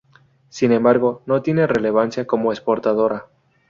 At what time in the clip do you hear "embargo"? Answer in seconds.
0.71-1.21